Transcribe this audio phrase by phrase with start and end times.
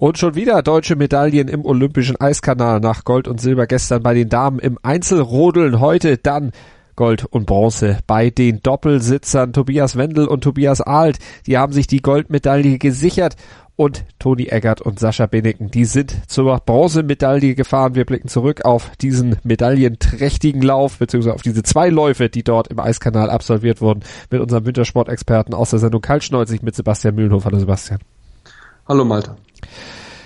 [0.00, 4.30] Und schon wieder deutsche Medaillen im Olympischen Eiskanal nach Gold und Silber gestern bei den
[4.30, 5.78] Damen im Einzelrodeln.
[5.78, 6.52] Heute dann
[6.96, 11.18] Gold und Bronze bei den Doppelsitzern Tobias Wendel und Tobias Alt.
[11.46, 13.36] Die haben sich die Goldmedaille gesichert
[13.76, 17.94] und Toni Eggert und Sascha Beneken, die sind zur Bronzemedaille gefahren.
[17.94, 22.78] Wir blicken zurück auf diesen medaillenträchtigen Lauf, beziehungsweise auf diese zwei Läufe, die dort im
[22.78, 27.44] Eiskanal absolviert wurden, mit unserem Wintersportexperten aus der Sendung Kaltschneuzig mit Sebastian Mühlenhof.
[27.44, 28.00] Hallo Sebastian.
[28.90, 29.36] Hallo Malte.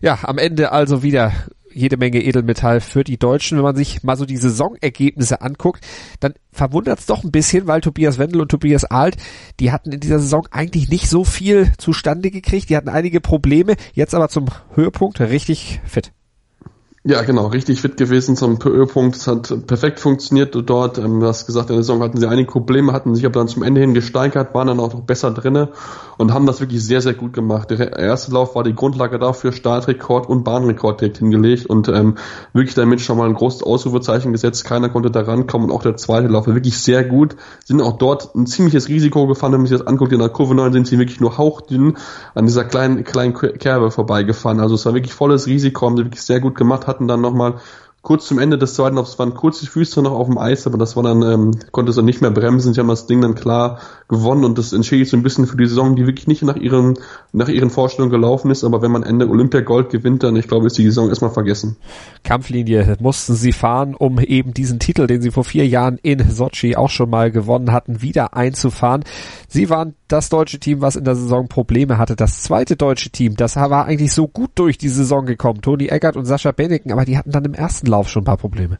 [0.00, 1.32] Ja, am Ende also wieder
[1.72, 3.56] jede Menge Edelmetall für die Deutschen.
[3.56, 5.86] Wenn man sich mal so die Saisonergebnisse anguckt,
[6.18, 9.16] dann verwundert es doch ein bisschen, weil Tobias Wendel und Tobias Alt,
[9.60, 12.68] die hatten in dieser Saison eigentlich nicht so viel zustande gekriegt.
[12.68, 16.10] Die hatten einige Probleme, jetzt aber zum Höhepunkt richtig fit.
[17.04, 19.14] Ja, genau, richtig fit gewesen zum Höhepunkt.
[19.14, 20.98] Es hat perfekt funktioniert dort.
[20.98, 23.46] Ähm, du hast gesagt, in der Saison hatten sie einige Probleme, hatten sich aber dann
[23.46, 25.68] zum Ende hin gesteigert, waren dann auch noch besser drinne
[26.16, 27.70] und haben das wirklich sehr, sehr gut gemacht.
[27.70, 32.16] Der erste Lauf war die Grundlage dafür, Startrekord und Bahnrekord direkt hingelegt und ähm,
[32.52, 34.64] wirklich damit schon mal ein großes Ausrufezeichen gesetzt.
[34.64, 37.36] Keiner konnte da rankommen und auch der zweite Lauf war wirklich sehr gut.
[37.64, 40.12] Sind auch dort ein ziemliches Risiko gefahren, wenn man sich das anguckt.
[40.12, 41.96] In der Kurve 9 sind sie wirklich nur hauchdünn
[42.34, 44.58] an dieser kleinen, kleinen Kerbe vorbeigefahren.
[44.58, 47.60] Also es war wirklich volles Risiko, haben sie wirklich sehr gut gemacht, hatten dann nochmal
[48.08, 50.78] kurz zum Ende des zweiten Laufs waren kurz die Füße noch auf dem Eis, aber
[50.78, 52.72] das war dann, ähm, konnte es dann nicht mehr bremsen.
[52.72, 55.66] Sie haben das Ding dann klar gewonnen und das entschädigt so ein bisschen für die
[55.66, 56.98] Saison, die wirklich nicht nach ihren,
[57.34, 60.68] nach ihren Vorstellungen gelaufen ist, aber wenn man Ende Olympia Gold gewinnt, dann ich glaube,
[60.68, 61.76] ist die Saison erstmal vergessen.
[62.24, 66.76] Kampflinie mussten sie fahren, um eben diesen Titel, den sie vor vier Jahren in Sochi
[66.76, 69.04] auch schon mal gewonnen hatten, wieder einzufahren.
[69.48, 72.16] Sie waren das deutsche Team, was in der Saison Probleme hatte.
[72.16, 75.60] Das zweite deutsche Team, das war eigentlich so gut durch die Saison gekommen.
[75.60, 78.36] Toni Eggert und Sascha Benneken, aber die hatten dann im ersten Lauf schon ein paar
[78.36, 78.78] Probleme.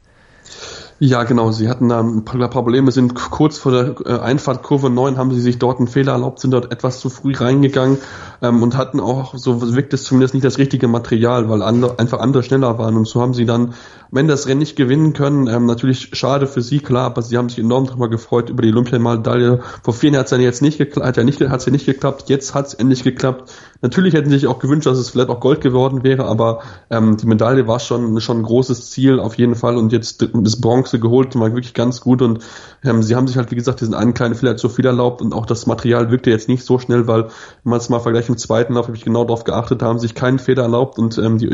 [1.00, 1.52] Ja, genau.
[1.52, 5.32] Sie hatten da ein paar Probleme, sind kurz vor der äh, Einfahrt Kurve 9 haben
[5.32, 7.98] sie sich dort einen Fehler erlaubt, sind dort etwas zu früh reingegangen
[8.42, 12.18] ähm, und hatten auch, so wirkt es zumindest nicht das richtige Material, weil andere, einfach
[12.18, 12.96] andere schneller waren.
[12.96, 13.74] Und so haben sie dann
[14.12, 15.46] Ende das Rennen nicht gewinnen können.
[15.46, 18.70] Ähm, natürlich schade für sie, klar, aber sie haben sich enorm darüber gefreut über die
[18.70, 19.60] Olympiamedaille.
[19.82, 21.86] Vor vier Jahren hat es ja jetzt nicht geklappt, hat ja nicht, hat's ja nicht
[21.86, 23.52] geklappt, jetzt hat es endlich geklappt.
[23.82, 27.16] Natürlich hätten sie sich auch gewünscht, dass es vielleicht auch Gold geworden wäre, aber ähm,
[27.16, 30.87] die Medaille war schon, schon ein großes Ziel auf jeden Fall und jetzt das Bronze
[30.96, 32.42] geholt war wirklich ganz gut und
[32.82, 35.34] ähm, sie haben sich halt, wie gesagt, diesen einen kleinen Fehler zu viel erlaubt und
[35.34, 38.38] auch das Material wirkte jetzt nicht so schnell, weil, wenn man es mal vergleicht dem
[38.38, 41.48] zweiten Lauf, habe ich genau darauf geachtet, haben sich keinen Fehler erlaubt und ähm, die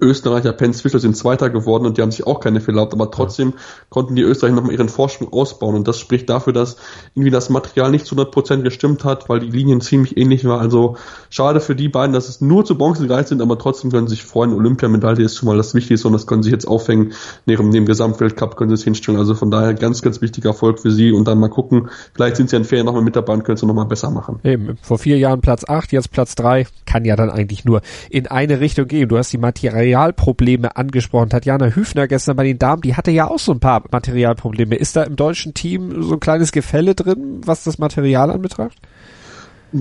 [0.00, 3.10] Österreicher Pence Fischer sind Zweiter geworden und die haben sich auch keine Fehler erlaubt, aber
[3.10, 3.54] trotzdem
[3.88, 6.76] konnten die Österreicher nochmal ihren Vorsprung ausbauen und das spricht dafür, dass
[7.14, 10.60] irgendwie das Material nicht zu 100% gestimmt hat, weil die Linien ziemlich ähnlich waren.
[10.60, 10.96] Also
[11.30, 14.16] schade für die beiden, dass es nur zu Bronze gereicht sind, aber trotzdem können sie
[14.16, 14.52] sich freuen.
[14.52, 17.12] Olympiamedaille ist schon mal das Wichtigste und das können sie jetzt aufhängen.
[17.46, 19.18] Neben dem Gesamtweltcup können sie es hinstellen.
[19.18, 22.50] Also von daher ganz, ganz wichtiger Erfolg für sie und dann mal gucken, vielleicht sind
[22.50, 24.40] sie in Ferien nochmal mit dabei und können es nochmal besser machen.
[24.44, 27.80] Eben, vor vier Jahren Platz 8, jetzt Platz 3, kann ja dann eigentlich nur
[28.10, 29.08] in eine Richtung gehen.
[29.08, 29.38] Du hast die
[29.74, 31.30] Materialprobleme angesprochen.
[31.30, 34.76] Tatjana Hüfner gestern bei den Damen, die hatte ja auch so ein paar Materialprobleme.
[34.76, 38.78] Ist da im deutschen Team so ein kleines Gefälle drin, was das Material anbetrifft?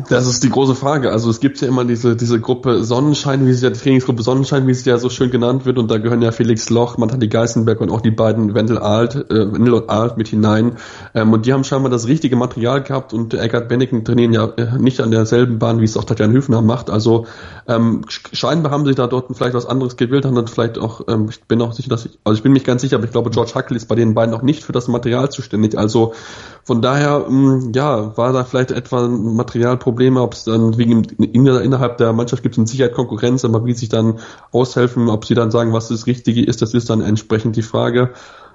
[0.09, 1.11] Das ist die große Frage.
[1.11, 4.65] Also es gibt ja immer diese, diese Gruppe Sonnenschein, wie sie ja, die Trainingsgruppe Sonnenschein,
[4.65, 7.79] wie sie ja so schön genannt wird, und da gehören ja Felix Loch, Matali Geisenberg
[7.79, 10.77] und auch die beiden Wendel Alt, äh, Wendel und Alt mit hinein.
[11.13, 14.79] Ähm, und die haben scheinbar das richtige Material gehabt und Eckart Benneken trainieren ja äh,
[14.79, 16.89] nicht an derselben Bahn, wie es auch Tatjan Hüfner macht.
[16.89, 17.27] Also
[17.67, 21.27] ähm, scheinbar haben sie da dort vielleicht was anderes gewählt, haben dann vielleicht auch, ähm,
[21.29, 23.29] ich bin auch sicher, dass ich, also ich bin mich ganz sicher, aber ich glaube,
[23.29, 25.77] George Huckel ist bei den beiden auch nicht für das Material zuständig.
[25.77, 26.13] Also
[26.63, 29.35] von daher, mh, ja, war da vielleicht etwa ein
[29.83, 33.73] Materialproblem, ob es dann wegen innerhalb der Mannschaft gibt es mit Sicherheit Konkurrenz, aber wie
[33.73, 34.19] sich dann
[34.51, 38.11] aushelfen, ob sie dann sagen, was das Richtige ist, das ist dann entsprechend die Frage.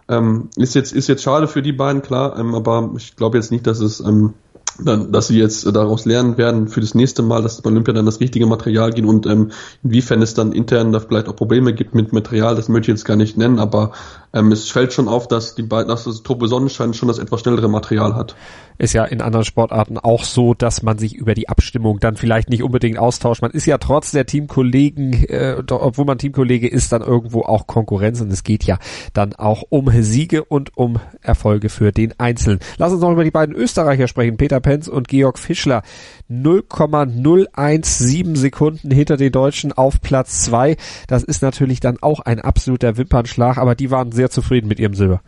[0.08, 3.52] Ähm, ist jetzt ist jetzt schade für die beiden, klar, ähm, aber ich glaube jetzt
[3.52, 4.34] nicht, dass es ähm,
[4.84, 8.06] dann, dass sie jetzt daraus lernen werden für das nächste Mal, dass bei Olympia dann
[8.06, 9.50] das richtige Material geht und ähm,
[9.82, 13.04] inwiefern es dann intern da vielleicht auch Probleme gibt mit Material, das möchte ich jetzt
[13.04, 13.92] gar nicht nennen, aber
[14.32, 17.40] ähm, es fällt schon auf, dass die beiden, dass das Truppe Sonnenschein schon das etwas
[17.40, 18.36] schnellere Material hat.
[18.80, 22.48] Ist ja in anderen Sportarten auch so, dass man sich über die Abstimmung dann vielleicht
[22.48, 23.42] nicht unbedingt austauscht.
[23.42, 28.20] Man ist ja trotz der Teamkollegen, äh, obwohl man Teamkollege ist, dann irgendwo auch Konkurrenz
[28.20, 28.78] und es geht ja
[29.14, 32.60] dann auch um Siege und um Erfolge für den Einzelnen.
[32.76, 35.82] Lass uns noch über die beiden Österreicher sprechen, Peter Penz und Georg Fischler.
[36.28, 40.76] 0,017 Sekunden hinter den Deutschen auf Platz zwei.
[41.06, 44.92] Das ist natürlich dann auch ein absoluter Wimpernschlag, aber die waren sehr zufrieden mit ihrem
[44.92, 45.22] Silber.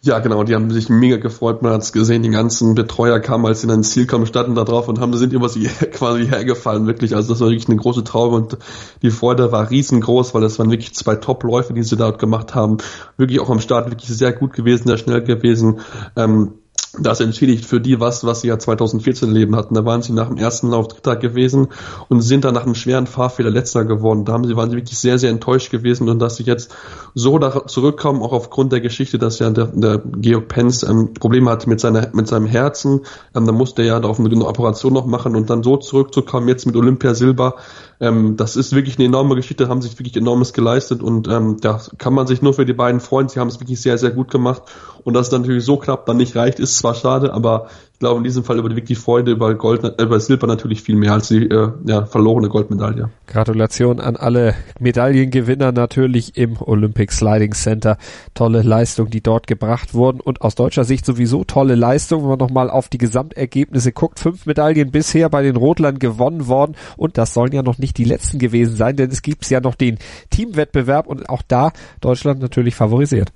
[0.00, 1.60] Ja, genau, die haben sich mega gefreut.
[1.60, 4.54] Man hat es gesehen, die ganzen Betreuer kamen, als sie dann ins Ziel kamen, standen
[4.54, 7.14] da drauf und haben, sind über sie quasi hergefallen, wirklich.
[7.14, 8.56] Also das war wirklich eine große Traube und
[9.02, 12.78] die Freude war riesengroß, weil das waren wirklich zwei Top-Läufe, die sie dort gemacht haben.
[13.18, 15.80] Wirklich auch am Start wirklich sehr gut gewesen, sehr schnell gewesen.
[16.16, 16.54] Ähm,
[17.00, 19.74] das entschädigt für die was, was sie ja 2014 Leben hatten.
[19.74, 21.68] Da waren sie nach dem ersten Lauf Dritter gewesen
[22.08, 24.24] und sind dann nach einem schweren Fahrfehler Letzter geworden.
[24.24, 26.74] Da haben sie, waren sie wirklich sehr, sehr enttäuscht gewesen und dass sie jetzt
[27.14, 31.50] so da zurückkommen, auch aufgrund der Geschichte, dass ja der, der Georg Pence ähm, Probleme
[31.50, 33.02] hatte mit, seiner, mit seinem Herzen.
[33.34, 36.66] Ähm, da musste er ja auf eine Operation noch machen und dann so zurückzukommen, jetzt
[36.66, 37.56] mit Olympia Silber,
[38.00, 41.80] ähm, das ist wirklich eine enorme Geschichte, haben sich wirklich enormes geleistet und ähm, da
[41.98, 43.28] kann man sich nur für die beiden freuen.
[43.28, 44.62] Sie haben es wirklich sehr, sehr gut gemacht
[45.04, 47.68] und dass es natürlich so knapp dann nicht reicht, ist zwar schade, aber
[47.98, 50.94] ich glaube in diesem Fall über wirklich Freude über Gold, äh, über Silber natürlich viel
[50.94, 53.10] mehr als die äh, ja, verlorene Goldmedaille.
[53.26, 57.98] Gratulation an alle Medaillengewinner natürlich im Olympic Sliding Center.
[58.34, 62.38] Tolle Leistung, die dort gebracht wurden und aus deutscher Sicht sowieso tolle Leistung, wenn man
[62.38, 64.20] nochmal auf die Gesamtergebnisse guckt.
[64.20, 68.04] Fünf Medaillen bisher bei den Rotlern gewonnen worden und das sollen ja noch nicht die
[68.04, 69.98] letzten gewesen sein, denn es gibt ja noch den
[70.30, 73.32] Teamwettbewerb und auch da Deutschland natürlich favorisiert.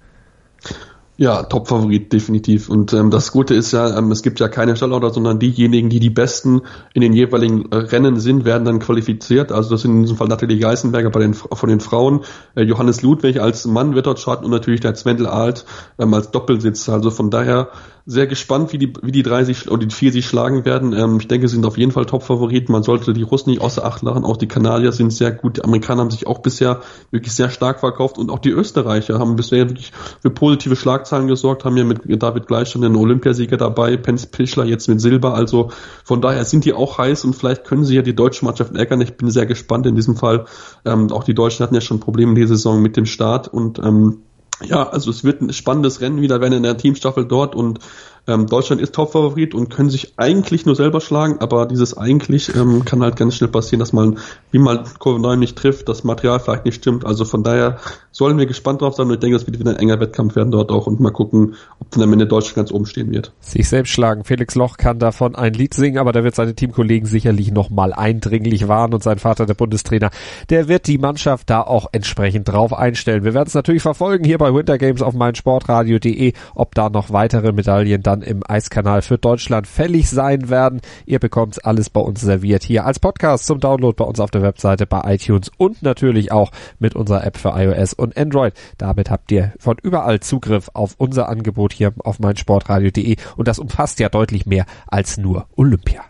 [1.23, 2.69] Ja, Top-Favorit, definitiv.
[2.69, 6.01] Und ähm, das Gute ist ja, ähm, es gibt ja keine Stallorder, sondern diejenigen, die
[6.01, 6.63] die Besten
[6.95, 9.53] in den jeweiligen äh, Rennen sind, werden dann qualifiziert.
[9.53, 12.23] Also das sind in diesem Fall Nathalie Geisenberger bei den, von den Frauen,
[12.57, 15.65] äh, Johannes Ludwig als Mann wird dort starten und natürlich der Zwendel Alt
[15.97, 16.89] ähm, als Doppelsitz.
[16.89, 17.69] Also von daher
[18.05, 20.93] sehr gespannt, wie die, wie die drei sich oder die vier sich schlagen werden.
[20.93, 22.73] Ähm, ich denke, sie sind auf jeden Fall Top-Favoriten.
[22.73, 24.25] Man sollte die Russen nicht außer Acht lachen.
[24.25, 25.59] Auch die Kanadier sind sehr gut.
[25.59, 29.37] Die Amerikaner haben sich auch bisher wirklich sehr stark verkauft und auch die Österreicher haben
[29.37, 33.97] bisher wirklich für positive Schlagzeilen gesorgt, haben ja mit David Gleich schon den Olympiasieger dabei,
[33.97, 35.35] Pence Pichler jetzt mit Silber.
[35.35, 35.71] Also
[36.05, 39.01] von daher sind die auch heiß und vielleicht können sie ja die deutsche Mannschaft ärgern.
[39.01, 40.47] Ich bin sehr gespannt in diesem Fall.
[40.85, 43.79] Ähm, auch die Deutschen hatten ja schon Probleme in dieser Saison mit dem Start und
[43.79, 44.23] ähm,
[44.61, 47.81] ja, also es wird ein spannendes Rennen wieder werden in der Teamstaffel dort und
[48.29, 52.85] ähm, Deutschland ist Topfavorit und können sich eigentlich nur selber schlagen, aber dieses eigentlich ähm,
[52.85, 54.19] kann halt ganz schnell passieren, dass man,
[54.53, 57.05] wie man Kurve 9 nicht trifft, das Material vielleicht nicht stimmt.
[57.05, 57.79] Also von daher
[58.13, 60.53] sollen wir gespannt drauf sein und ich denke, es wird wieder ein enger Wettkampf werden
[60.53, 63.33] dort auch und mal gucken, ob dann am Ende Deutschland ganz oben stehen wird.
[63.41, 64.23] Sich selbst schlagen.
[64.23, 68.69] Felix Loch kann davon ein Lied singen, aber da wird seine Teamkollegen sicherlich nochmal eindringlich
[68.69, 70.11] warnen und sein Vater, der Bundestrainer,
[70.49, 73.25] der wird die Mannschaft da auch entsprechend drauf einstellen.
[73.25, 77.53] Wir werden es natürlich verfolgen hier bei Winter Games auf meinsportradio.de, ob da noch weitere
[77.53, 80.81] Medaillen dann im Eiskanal für Deutschland fällig sein werden.
[81.07, 84.43] Ihr bekommt alles bei uns serviert hier als Podcast zum Download bei uns auf der
[84.43, 88.53] Webseite, bei iTunes und natürlich auch mit unserer App für iOS und Android.
[88.79, 93.99] Damit habt ihr von überall Zugriff auf unser Angebot hier auf meinsportradio.de und das umfasst
[93.99, 96.03] ja deutlich mehr als nur Olympia.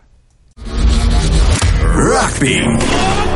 [1.95, 3.32] Rugby.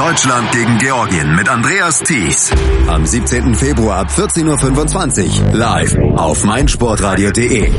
[0.00, 2.50] Deutschland gegen Georgien mit Andreas Thies.
[2.88, 3.54] Am 17.
[3.54, 7.70] Februar ab 14.25 Uhr live auf meinsportradio.de.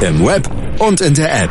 [0.00, 0.48] Im Web
[0.78, 1.50] und in der App.